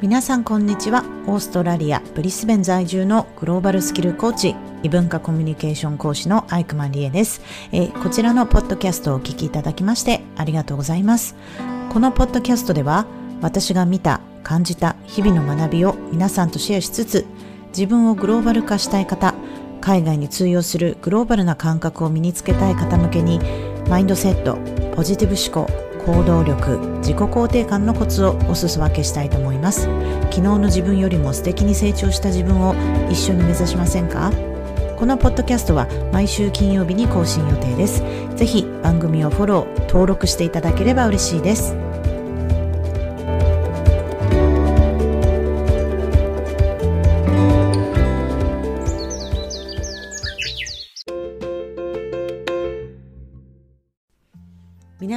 [0.00, 1.02] 皆さんこんにちは。
[1.26, 4.54] オーストラリアブリスベン在住のグローバルスキルコーチ
[4.84, 7.40] 異文化コミュニケーション講師のアイクマンリエです、
[7.72, 11.34] えー、こちらのポッドキャストをお聞きいただきましてありがとうございます。
[11.90, 13.06] このポッドキャストでは
[13.42, 17.26] 私が見た感じた日々の学びを皆さんとシェアしつつ
[17.70, 19.34] 自分をグローバル化したい方
[19.80, 23.40] 海外に通用するグローバルな感覚を身につけたい方向けに
[23.88, 24.58] マインドセット
[24.94, 29.82] ポジティブ思考行動力自己肯定感のコツをお裾分けしたいと思います。
[30.30, 32.74] 昨日の自分よりも素敵に成長した自分を
[33.10, 34.32] 一緒に目指しませんか？
[34.96, 38.02] このポッドキャストは毎週金曜日に更新予定です。
[38.36, 41.76] ぜひ番組をフォロー登録していただければ嬉しいです。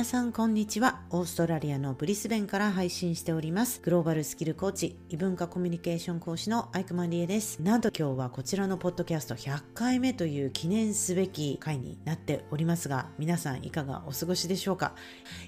[0.01, 1.01] 皆さんこんにちは。
[1.11, 3.79] オーストラリアのブリスベンから配信しております。
[3.84, 7.62] グローバルスキルコーチ異文化コミュニケーション講師のアイクマリエです。
[7.62, 14.95] なんと今日はこちらのポッドキャスト100回目という記念すべき回になっておりますが皆さんいかがお過ごしでしょうか？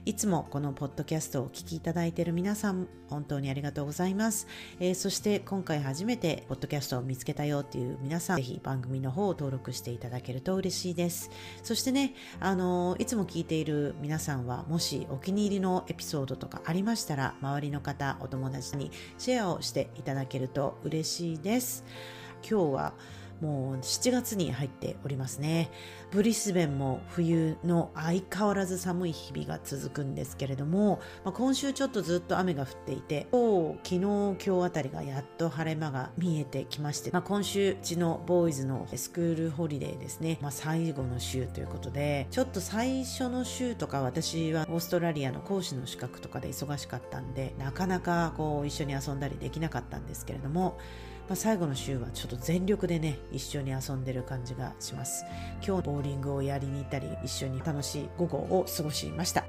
[0.05, 4.47] いつもこのポッドキャストをお聞きいただいている皆さん本当にありがとうございます、
[4.79, 11.31] えー、そして今回初めてポッドキャストを見つけたよっていう皆さんぜひ番組の方を登録していただけると嬉しいです。
[11.63, 21.83] そしてねあのいつも聞いている皆さんはもしお気に入りのエピソードとかありましたら周りの方お友達にシェアをしていただけると嬉しいです。
[22.47, 22.93] 今日は
[23.43, 25.69] もう7月に入っておりますね。
[26.11, 50.77] ブリスベンも冬の相変わらず寒い日々が続くんですけれども、まあ、今週ちょっとずっと雨が降っていて、昨日、今日あたりがやっと晴れ間が見えてきまして、まあ、今週うちのボーイズのスクールホリデーですね、まあ、最後の週ということで、ちょっと最初の週とか私はオーストラリアの講師の資格とかで忙しかったんで、なかなかこう一緒に遊んだりできなかったんですけれども、
[51.27, 55.25] まあ、最後の週はちょっと全力でね一緒に遊んでる感じがします
[55.65, 59.45] 今日ボーリングをやりに行ったり一緒に楽しい午後を過ごしました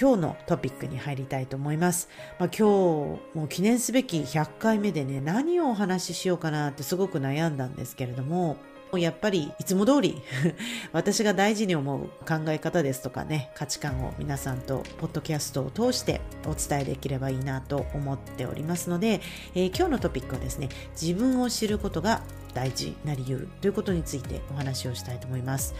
[0.00, 2.08] 今日のトピックに入りたいと思います。
[2.38, 8.56] まあ、今日もう記念すべき100回目でね、何をお話ししようかなってすごく悩んだんですけれども、
[8.98, 10.22] やっぱりいつも通り
[10.92, 19.20] 私が大事に思う考え方ですとかね価値観を皆さんとポッドキャストを通してお伝えできればいいなと思っておりますので、
[19.54, 20.68] えー、今日のトピックはですね
[21.00, 25.74] 自分を知ることが大事な理由ということについてお話をしたいと思います。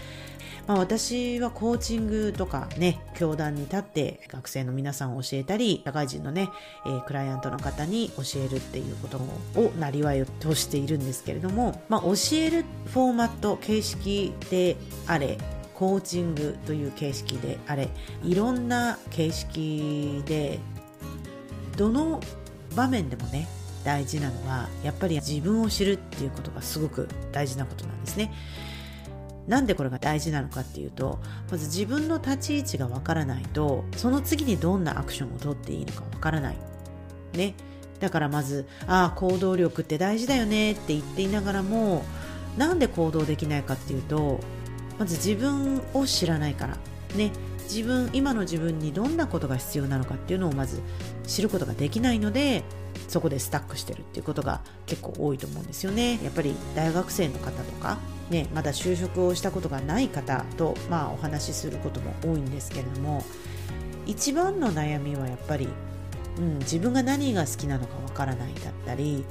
[0.66, 6.48] まあ、私はコーチングとかね、教壇に立って学生の皆さんを教えたり、社会人のね、
[6.86, 9.19] えー、クライアントの方に教えるっていうこと
[9.60, 14.76] をなりわいとしているんですけれども、まあ、教えるフォーマット、形式で
[15.06, 15.38] あれ、
[15.75, 17.88] コーチングという形式であれ、
[18.22, 20.60] いろんな形式で、
[21.76, 22.20] どの
[22.76, 23.48] 場面でもね、
[23.84, 28.32] 大事なのはやっぱり自分を知るっていうことがすごく大事なことなんですね。
[29.46, 31.18] なんでこれが大事なのかっていうと
[31.50, 36.56] まず自分の立ち位置がわからないとその次にどんなアクションをとっていいのかわからない。
[37.32, 37.54] ね。
[38.00, 42.02] だからまず、ああ、行動力って大事だよねって言っていながらも、
[42.56, 44.41] なんで行動できないかっていうと、
[44.98, 46.78] まず自分を知らないから。
[47.14, 47.30] ね。
[47.64, 50.80] 自分、今の自分にどんなことが必要なのかっていうのをまず
[51.26, 52.64] 知ることができないので、
[53.10, 56.22] そこでスタックしてるっていうことが結構多いと思うんですよね。
[56.22, 57.98] やっぱり大学生の方とか、
[58.31, 63.25] ね、まだ就職をしたことがない方と、まあ、お話しすることも多いんですけれども
[64.06, 65.69] 一番の悩みはやっぱり、
[66.38, 69.25] うん、自分が何が好きなのかわからないだったり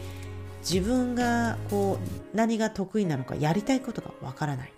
[0.61, 1.99] 自分がこ
[2.33, 4.73] う何が得意なのかやりたいことがわからない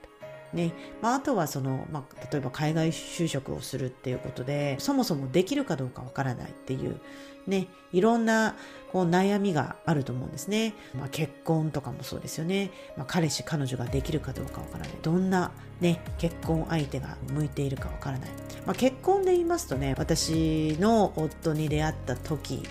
[0.53, 0.73] ね。
[1.01, 6.99] まあ、あとはその、まあ、例えば海外就職をするっていうことでそもそもできるかどうかわからないっていう
[7.47, 7.67] ね。
[7.91, 8.55] いろんな
[8.91, 14.93] こう悩みがあると思うんですね、まあ、結婚とかもそうですよね、まあ、彼氏彼女ができるかどうかわからない。
[15.01, 18.29] どんな、ね、結婚相手が向いているかわからない、
[18.65, 22.63] まあ、結婚で言いますとね私の夫に出会った時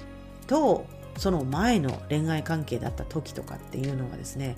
[0.47, 0.87] と
[1.17, 4.57] その前の恋愛関係だった時とかっていうのはですね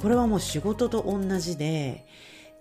[0.00, 2.06] これはもう仕事と同じで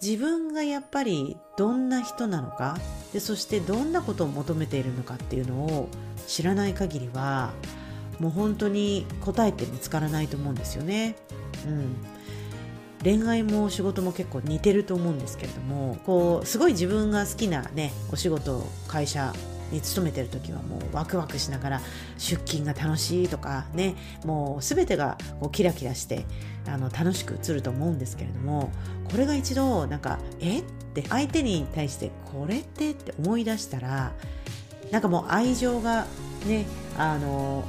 [0.01, 2.77] 自分がやっぱりどんな人なのか
[3.13, 5.89] でそしてどんなことを求めているのかっていうのを
[6.27, 7.51] 知らない限りは
[8.19, 11.15] もう本当に答えって見つからないと思うんですよね。
[11.65, 11.95] うん
[13.03, 19.33] 恋愛も仕事も結構似てると思うんですけれどもこうすごい自分が好きなねお仕事会社
[19.71, 21.81] に勤めてる時はもうワクワクしながら
[22.17, 23.95] 出勤が楽しいとかね
[24.25, 26.25] もう全てがこうキラキラして
[26.67, 28.71] あの楽しく映ると思うんですけれども
[29.09, 30.59] これが一度なんかえ？
[30.59, 30.63] っ
[30.93, 34.11] て相手に対してこれってって思い出したら
[34.91, 36.07] なんかもう愛情が
[36.47, 36.65] ね
[36.97, 37.63] あの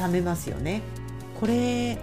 [0.00, 0.82] 冷めますよね。
[1.38, 1.98] これ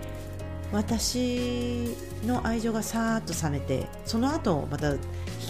[0.71, 1.95] 私
[2.25, 4.95] の愛情がさーっと冷めてその後また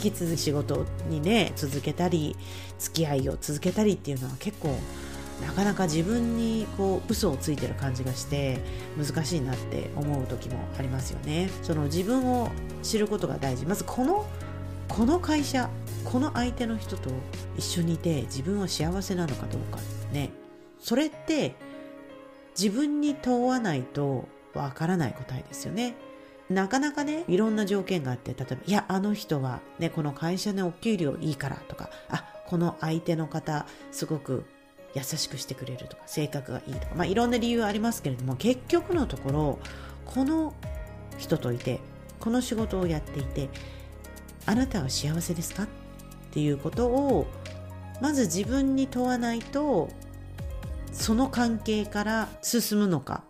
[0.03, 2.35] 引き続き仕事にね続けたり
[2.77, 4.75] 付き合いを続けたりっていうのは結構
[5.45, 8.59] なかなか自分にこう嘘をついてる感じがして
[8.97, 11.49] 難しいなって思う時もありますよね。
[11.63, 12.49] その自分を
[12.83, 13.65] 知ることが大事。
[13.65, 14.25] まずこの
[14.87, 15.69] この会社
[16.03, 17.09] この相手の人と
[17.57, 19.79] 一緒にいて自分は幸せなのかどうか
[20.11, 20.31] ね。
[20.79, 21.55] それって
[22.57, 25.95] 自分に問わないとわからない答えですよね。
[26.49, 34.45] なかなかね、いろんな条件があって、例えば、いや、あの人はね、この会社のお給料いいからとか、あ、この相手の方、すごく
[34.95, 39.59] 優しくしてくれるとか、性格がいいとか、まあいろんな理由ありますけれども、結局のところ、
[40.05, 40.55] この
[41.19, 41.79] 人といて、
[42.19, 43.49] この仕事をやっていて、
[44.47, 45.63] あなたは幸せですか？
[45.63, 45.67] っ
[46.31, 47.27] ていうことを、
[48.01, 49.89] まず自分に問わないと、
[50.91, 53.23] その関係から進むのか、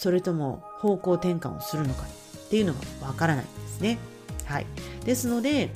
[0.00, 3.98] それとも方向転換をするのかっていうのがわからないんですね。
[4.46, 4.66] はい。
[5.04, 5.68] ですので、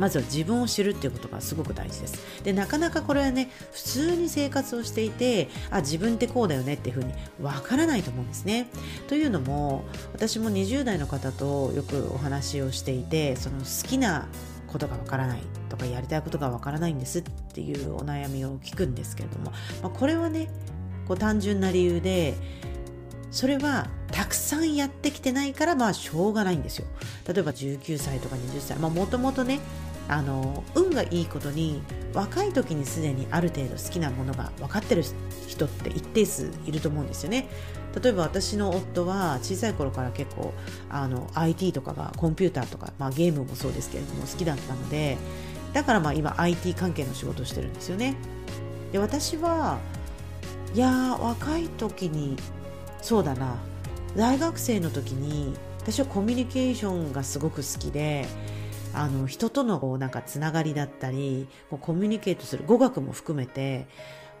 [0.00, 2.42] まずは自分を知るっていうことがすごく大事です。
[2.42, 8.66] で、なかなかこれはね、普通に生活をしていて、あ、自分ってこうだよねっていうふうにわからないと思うんですね。
[9.06, 14.26] というのも、私も20代の方とよくお話をしていて、その好きな
[14.66, 17.22] ことがわからないとかやりたいことがわからないんですっ
[17.54, 19.52] ていうお悩みを聞くんですけれども、
[19.84, 20.48] まあ、これはね、
[21.06, 22.34] こう単純な理由で、
[23.36, 26.86] それはたくさんやってきてないからまあしょうがないんですよ。
[27.28, 29.60] 例えば19歳とか20歳もともとね
[30.08, 31.82] あの運がいいことに
[32.14, 35.04] 若い時にすでにある程度好きなものが分かってる
[35.46, 37.46] 人って一定数いると思うんですよね。
[38.02, 40.54] 例えば私の夫は小さい頃から結構
[40.88, 45.18] あの IT とかがコンピューターとか、まあ、ゲームもそうですけれども好きだったので
[45.74, 48.16] だからまあ今 IT 関係の仕事をしてるんですよね。
[48.92, 49.78] で私は
[50.74, 52.36] いや若い時に
[53.02, 53.56] そうだな。
[54.16, 58.26] 大学生の時に私はコミュニケーションがすごく好きで
[58.94, 63.86] あの人とのなんかつながりだったりコミュニケートする語学も含めて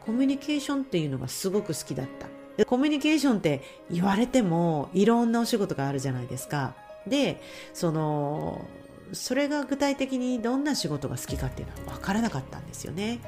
[0.04, 2.26] コミュニケーションっていうのがすごく好きだった。
[2.56, 6.74] でコミュニケーションって言われてもいろんなお仕事があるじゃないですか。
[7.06, 7.40] で
[7.74, 8.64] その
[9.12, 13.20] それが具体的にどんな仕事が好きかっていうのは分からなかったんですよね。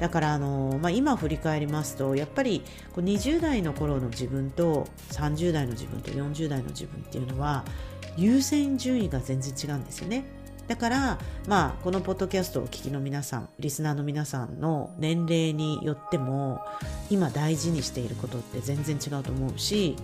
[0.00, 2.62] だからあの、まあ、今振り返りますとやっぱり
[2.94, 7.64] こう20代の頃の自分と30代の自分と40代の自分っていうのは
[8.16, 10.24] 優先順位が全然違うんですよね。
[10.68, 16.60] だから、まあ、このポッドキャストをお聞きの皆さん、リスナーの皆さんの年齢によっても、
[17.08, 19.96] 今大事にしていることって全然違うと思うし、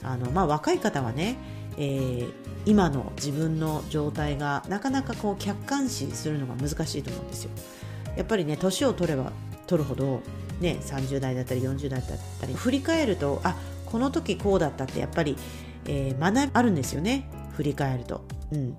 [0.00, 1.36] あの、まあ、若い方はね、
[1.76, 2.32] えー、
[2.66, 7.50] 今の自分の状態がなかなかこう客観視するのが難しいと思うんですよ。
[8.16, 9.32] やっぱりね年を取れば
[9.66, 10.22] 取るほど、
[10.60, 13.56] ね、30代だったり40代だったり振り返るとあ
[13.86, 15.36] この時こうだったってやっぱり、
[15.86, 18.24] えー、学びあるんですよね振り返ると。
[18.52, 18.76] うん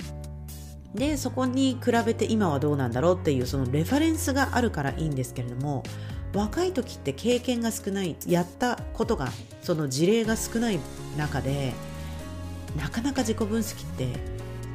[0.93, 5.81] でそこに比べて今はどうなんだろうっていうそのレファレンスがあるからいいんですけれども
[6.35, 9.29] 若い時って経験が少ないやったことが
[9.63, 10.79] その事例が少ない
[11.17, 11.73] 中で
[12.77, 14.07] なかなか自己分析って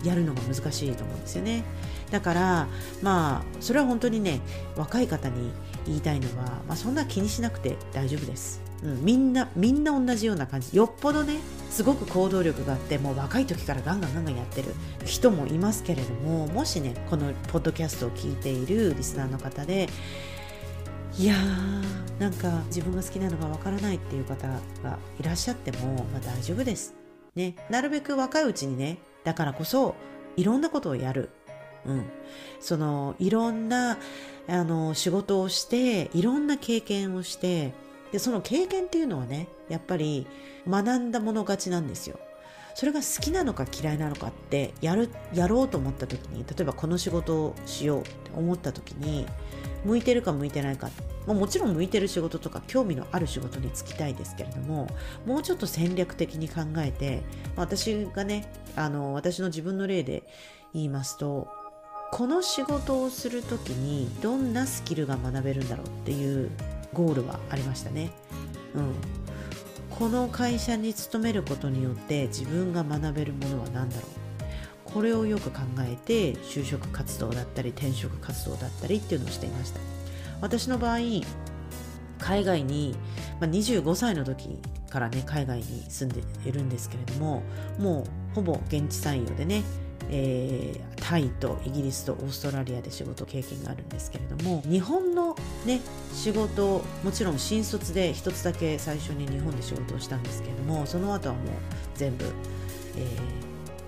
[0.05, 1.65] やるのが難しいと思うんですよね。
[2.11, 2.67] だから
[3.03, 4.41] まあそれは本当にね
[4.77, 5.53] 若い方に
[5.87, 10.77] 言いたいのは、まあ、そんな気にしなくて大丈夫です、うん、みんなみんな同じような感じ。
[10.77, 11.39] よっぽどね
[11.71, 14.75] すごく行動力があってもう若い時からガンガンガンガンやってる
[15.05, 19.89] 人もいますけれどももしねこのポッドキャストを聞いているリスナーの方で
[21.19, 24.49] いやーなんか自分が好きなのがわからないっていう方
[24.83, 26.95] がいらっしゃっても、まあ、大丈夫です。
[27.35, 29.95] ね、なるべく若いうちにねだからこそ
[30.37, 31.31] いろんなことをやる。
[31.89, 32.05] うん、
[32.61, 33.99] そのいろんな
[34.47, 37.73] あの仕事をしていろんな経験をして
[38.13, 40.27] でその経験っていうのはねやっぱり
[40.69, 42.19] 学んだもの勝ちなんですよ。
[42.75, 49.27] それが好きなのか嫌いなのかってやるやろうと思った時に例えばこの仕事をしようって思った時に
[49.85, 50.89] 向いてるか向いてないか
[51.27, 54.87] ももちろん向いてる仕事とか興味のある仕事に就きたいですけれども
[55.27, 57.25] もうちょっと戦略的に考えて
[57.57, 60.23] 私がねあの私の自分の例で
[60.73, 61.49] 言いますと
[62.11, 66.51] この仕事をする時にどんなスキルが学べるんだろうっていう
[66.93, 68.11] ゴールはありましたね。
[68.75, 68.95] うん、
[69.91, 74.93] この会社に勤めることによって自分が学べるものは何だろう。
[74.93, 79.81] これをよく考えて就職活動だったり転職活動だったりっていうのをしていました。
[80.41, 80.99] 私の場合
[82.19, 82.97] 海外に、
[83.41, 84.59] まあ、25歳の時
[84.91, 87.43] からね海外に住んでいるんですけれども
[87.79, 89.63] もうほぼ現地採用でね
[90.11, 95.37] えー、タイとイギリスとオーストラリアで仕事経験があるんですけれども日本の、
[95.67, 95.81] ね、
[96.15, 101.45] 仕事もちろん新卒で一つだけ最初に日本で仕事をしたんですけれどもその後はもう
[101.95, 102.25] 全部、
[102.97, 103.07] え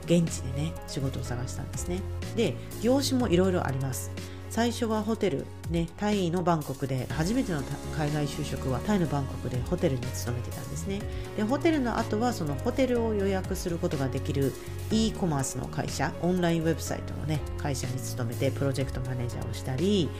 [0.07, 2.01] ー、現地でね仕事を探したんですね。
[2.37, 4.11] で業種もいろいろあります。
[4.51, 7.63] 最初はホテル、ね、タイのバンコクで初めての
[7.97, 11.01] 海外就職はタイのバンコクでホテルに勤めてたんですね。
[11.37, 14.53] でホテルの後はそのホテルを予約することができる
[14.91, 20.11] e コマースの会社オンラインウェブサイトの、ね、会社に勤めてプロジェクトマネージャーをしたり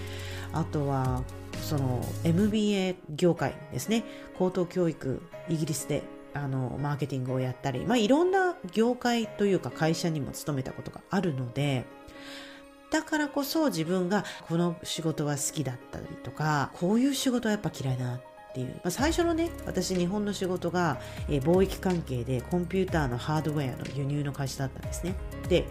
[0.53, 1.25] あとは
[1.61, 4.05] その MBA 業界ですね。
[4.39, 11.85] 高等教育イギリスであのマーケティングをやったり、まあ、いろんな業界というか会社にも勤めたことがあるので
[12.91, 18.21] だからこそ自分がこの仕事は好きだったりとか、こういう仕事はやっぱ嫌いだなっ
[18.53, 18.69] ていう。
[18.69, 25.15] まあ、最初のね、私日本の仕事が、えー、貿易関係でコンピューターのハードウェアの輸入の会社だったんですね。
[25.49, 25.67] で、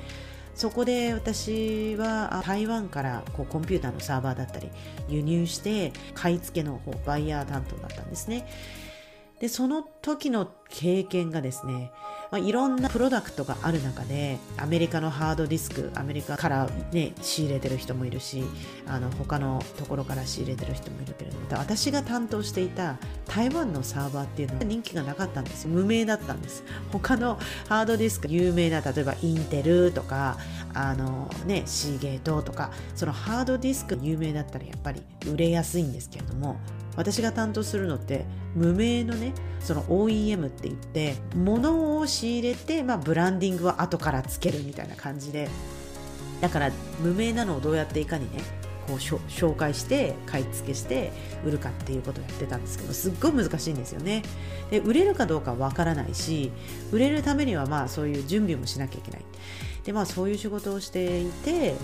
[0.60, 4.70] そこで私は台湾からこうコンピューターのサーバーだったり
[5.08, 8.46] 輸入して買い付けの方バイヤー担当だったんですね。
[9.40, 11.92] でその時の経験がですね、
[12.32, 18.44] まあ、いろんなプロダクトがある中でアメリカのハードディスクアメリカから、ね、仕入れてる人もいるし
[18.88, 26.64] あの他のところから仕入れてる人もいるけれども私が担当していた台湾のサーバーっていうのは人気がなかったんです無名だったんです。
[26.92, 30.38] 他のハードディスク有名な例えばインテルとか
[30.74, 36.58] あのねシーゲートとかそのハードディスク有名だったらやっぱり売れやすいんですけれども
[37.00, 38.26] 私が担当するのって
[38.56, 45.50] 無名のねその OEM って言って物を仕入れて、まあ、ブランディングは後からつけるみたいな感じで。
[46.42, 48.42] だから無名なのをどうやっていかにね
[48.88, 51.12] こう紹介して買い付けして
[51.46, 54.24] 売るかっていうことをやってたんですけどすっごい難しいんですよね。
[54.72, 56.52] で売れるかどうかわからないし
[56.92, 59.26] 売れるためにはまあそういう準備もしなきゃいけない。
[59.84, 61.76] でまあそういう仕事をしていて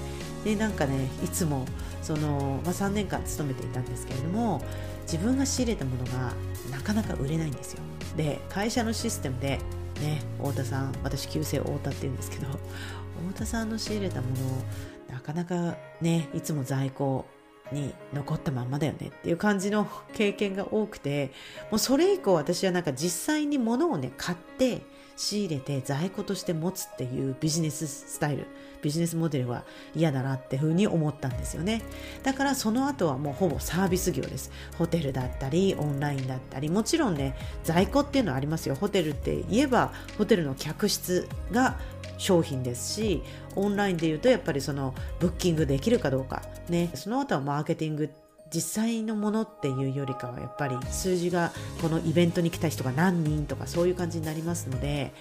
[0.44, 1.66] でなんかねいつも
[2.02, 4.62] その、まあ、3年間勤めていたんですけれども
[5.06, 6.34] 自分が仕入れたものが
[6.72, 7.80] なかなか売れないんですよ。
[8.18, 9.60] で会社のシステムで
[10.02, 12.48] ね太田さん私旧姓太田って言うんですけど
[13.30, 14.64] 太田さんの仕入れたものを
[15.12, 17.26] なかなかねいつも在庫
[17.72, 21.32] に残ったまんまだよねっていう感じの 経験が多くて
[21.72, 24.82] もうそれ以降私はなんか実際に物をね買って
[25.16, 28.48] 仕入れて在庫として持つっていうビジネススタイル
[28.86, 29.64] ビジネスモデルは
[29.96, 31.82] 嫌だなってふうに思ったんですよね。
[32.22, 34.52] だからその後はもうほぼサービス業です。
[34.78, 38.76] ホテルだったりオンラインだったりもちろんね在庫っていうのはありますよ。
[38.76, 41.80] ホテルって言えばホテルの客室が
[42.20, 43.24] 商品ですし
[43.56, 46.92] オンラインで言うとやっぱりそのブッキングできるかどうかね。
[46.94, 55.14] その後はマーケティングって実際のものっていうよりかはやっぱり数字がこのイベントに来た人が何人とかそういう感じになりますので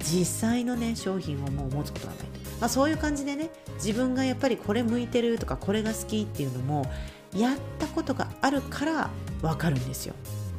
[0.00, 2.26] 実際のね商品をもう持つことがないと、
[2.60, 6.86] まあ、そういう感じでね自分がやっぱりこれ向いてるとかこれが好きっていうのも
[7.34, 9.10] やったことがあるから
[9.42, 10.14] 分かるんですよ。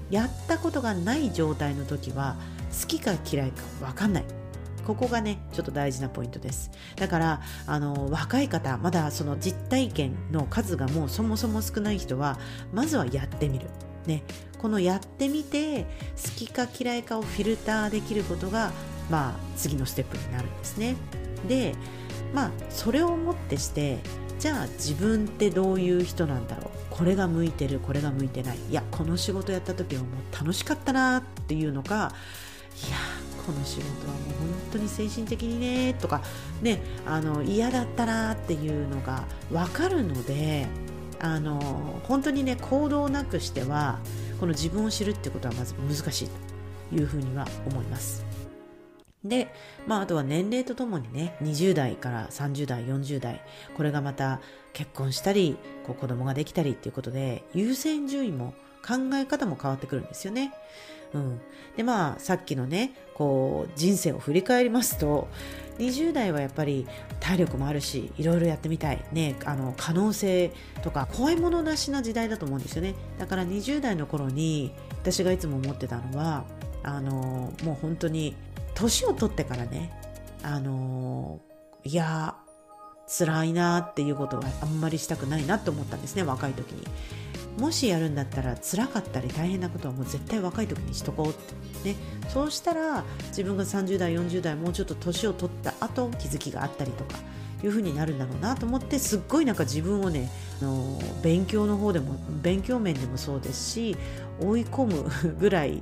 [0.10, 2.38] やったことがない状態の時は
[2.82, 4.26] 好きか嫌いか分かんない。
[4.88, 6.72] ここがねちょっと大事なポイントです。
[6.96, 12.40] だからあの若い方まだその実体験の数がもうそもそも少ない人は
[12.72, 13.68] まずはやってみる。
[14.06, 14.24] ね。
[14.60, 15.84] このやってみて
[16.16, 18.72] 好きか嫌いかをフィルターできることが
[19.12, 20.96] まあ次のステップになるんですね。
[21.50, 21.76] で
[22.34, 24.00] まあそれをもってして
[24.40, 26.78] じゃあ自分ってどういう人なんだろう。
[26.90, 28.58] これが向いてるこれが向いてない。
[28.70, 32.14] いやこの仕事やった時はもう楽しかったなっていうのか
[32.88, 32.98] いや
[33.48, 36.22] この仕事はもう本当に精神的にねとか
[36.62, 40.68] ねあの嫌だったなっていうのが分かるので
[41.20, 44.00] あの本当にね行動なくしては
[44.42, 46.30] この自分を知るってことはまず難しい
[46.90, 48.26] というふうには思います。
[49.24, 49.54] で、
[49.88, 53.42] まあ、あとは年齢とともにね、20代から30代、40代、
[53.76, 54.40] これがまた
[54.74, 58.54] 結婚したり、こう子供ができたりっていうことで、優先順位も
[58.88, 60.54] 考え方も変わってくるんですよね。
[61.14, 61.42] うん。
[61.76, 65.28] で、まあ、さっきのね、こう、人生を振り返りますと、
[65.80, 66.88] 20代はやっぱり
[67.20, 69.04] 体力もあるし、いろいろやってみたい。
[69.12, 72.96] ね、あの、可能性とか、怖いものなしな時代だと思うんですよね。
[73.20, 76.46] だから20代の頃に、私がいつも思ってたのは、
[76.84, 78.36] あの、もう本当に、
[78.74, 79.92] 年を取ってからね、
[80.44, 81.40] あの、
[81.84, 82.36] いや、
[83.08, 86.84] 辛いなっていうことはあんまりしたくないなと思ったんですね、若い時に。
[87.58, 91.96] もしやるんだったら辛かったり大変なことはもう絶対若い時にしとこう、ね、
[92.30, 97.18] そうしたら自分が30代40代もうちょっと年を取った後気づきがあったりとか
[97.64, 100.30] いう風になるんだろうなと思ってすっごいなんか自分をね
[100.62, 103.98] あの勉強の方でも勉強面でもそうですし
[104.40, 105.82] 追い込むぐらい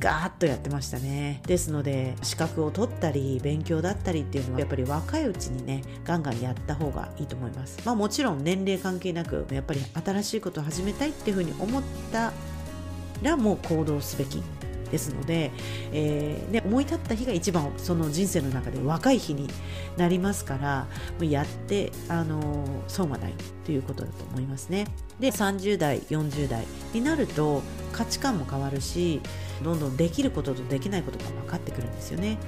[0.00, 1.40] ガーッとやってましたね。
[1.46, 7.78] ですので資格を取ったり勉強だったりっていうのはやっぱり若いうちにねガンガンやった方がいいと思います。
[7.84, 12.32] まあもちろん年齢関係なくやっぱり新しいことを始めたいっていうふうに思った
[13.22, 14.42] らもう行動すべき。
[14.90, 15.50] ですので、
[15.92, 19.48] えーね、思い立った日が一番その人生の中で若い日に
[19.96, 20.86] なりますから
[21.18, 24.86] もうやってあの損はないということだと思いますね。
[25.20, 29.20] で30代40代になると価値観も変わるし
[29.62, 32.38] どんどんできることとできないことが分かってくるんですよね。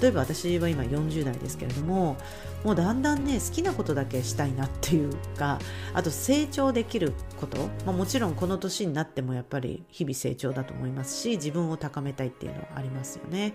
[0.00, 2.16] 例えば私は今40代ですけれども
[2.64, 5.58] もうだんだんね好きなことだけしたいなっていうか
[5.94, 13.54] あと成長できること、まあ、もちろんこの年になってもやっぱり日々成長だと思いますし自分を高めたいっていうのはありますよね。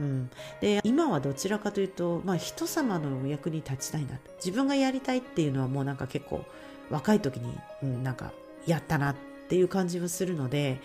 [0.00, 6.44] うん、で今はどちらかというと、まあ、人様のお役に立ちたいな自分がやりたいっていうのはもうなんか結構
[6.90, 8.32] 若い時に、うん、なんか
[8.66, 9.16] やったなっ
[9.48, 10.80] ていう感じはするので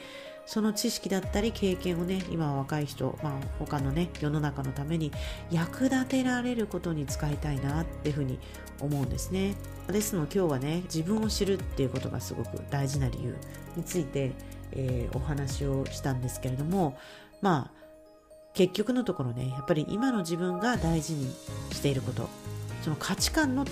[0.49, 5.11] その知識だったり経験をね今は若い人、まあ、他のね世の中のために
[5.51, 8.39] 役立てられることに使いたいなっていうふうに
[8.81, 9.53] 思うんですね。
[9.89, 13.35] ですので今日はね自分を知るっていうことがすごく大事な理由
[13.75, 14.31] について、
[14.71, 16.97] えー、お話をしたんですけれども
[17.41, 17.71] まあ
[18.55, 21.31] 結局のところねやっぱり今の自分が大事に
[21.73, 22.27] していること
[22.81, 23.65] その価値観の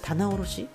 [0.00, 0.68] 棚卸し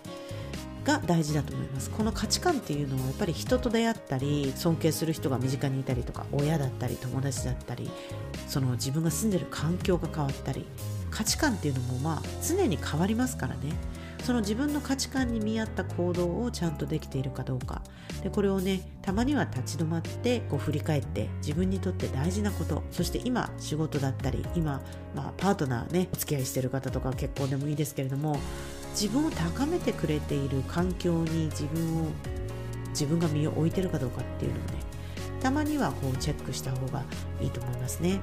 [0.83, 1.89] が大事だと思います。
[1.89, 7.89] この価値観っていうのはやっぱり人と出会ったり尊敬する人が身近にいたりとか親だったり友達だったり
[8.47, 10.65] その自分が住んでる環境が変わったり
[11.11, 13.73] 価値観っていうのもまあ常に変わりますからね。
[14.23, 17.81] その自分の価値観に見合った行動をちゃんとできているかどうか。
[18.23, 24.81] でこれをねたまには立ち止まってこう振り返って自分にとって大事なことそして今仕事だったり今、
[25.15, 28.37] まあ、パートナーねお付き合いしてる方とか結婚でもいいですけれども
[28.91, 32.07] 自分を高めてくれている環境に自分を
[32.89, 34.73] 自分が身を置いてるかどうかっていうのをね
[35.41, 37.03] たまにはこうチェックした方が
[37.41, 38.19] いいと思いますね。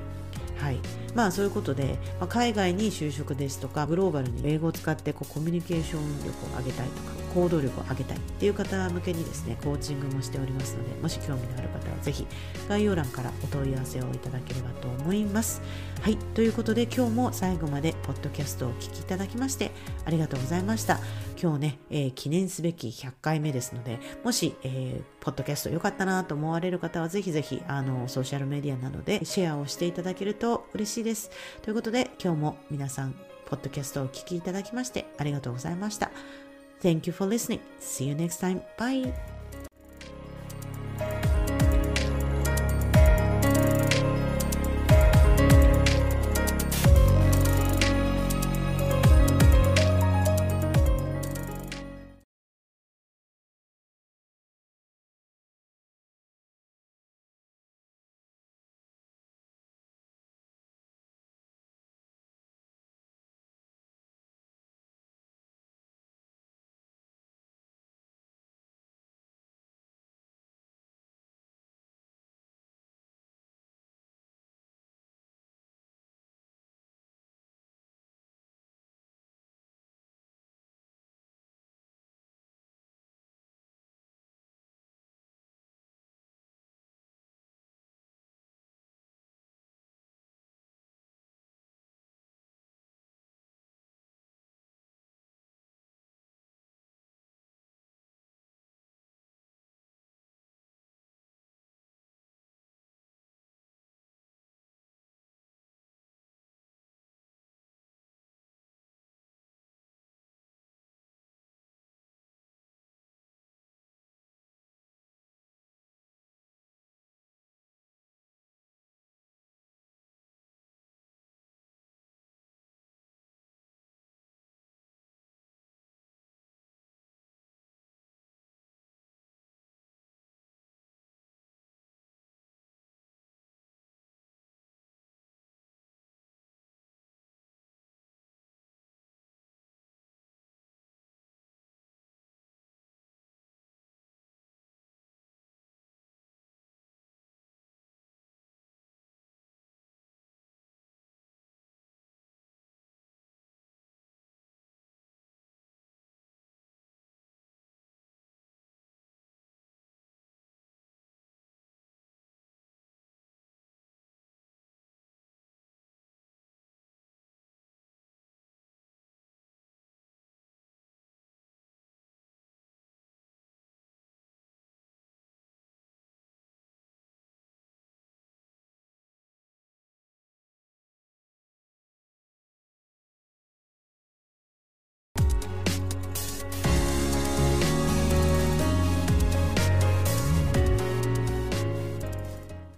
[0.58, 0.78] はい、
[1.14, 12.26] まあそういうことで、まあ、海外に就職ですとかグローバルに英語を使ってこうコミュニケーション力を上げたいとか行動力を上げたいっていう方向けにですねコーチングもしておりますのでもし興味のある方はぜひ
[12.68, 15.62] 概要欄からお問い合わせをいただければと思います。
[16.02, 19.70] はいということで今日も最後までポッドキャストをお聞きいただきまして
[20.04, 20.98] ありがとうございました。
[21.40, 31.30] 今日ね、えー、記念すべき100回目ですのでもし、えー、ポッドキャスト良かったなと思われる方はぜひぜひあのソーシャルメディアなどでシェアをしていただけると嬉しいです。
[31.62, 33.14] ということで今日も皆さん
[33.46, 36.10] ポッドキャストをお聞きいただきましてありがとうございました。
[36.80, 37.60] Thank you for listening.
[37.78, 38.62] See you next time.
[38.76, 39.12] Bye.